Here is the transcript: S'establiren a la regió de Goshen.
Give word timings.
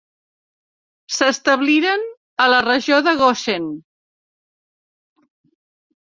S'establiren 1.17 2.05
a 2.47 2.47
la 2.55 2.63
regió 2.67 2.99
de 3.09 3.15
Goshen. 3.21 3.69